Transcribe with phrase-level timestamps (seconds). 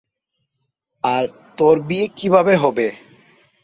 [1.03, 1.23] আর
[1.57, 2.87] তোর বিয়ে কীভাবে হবে?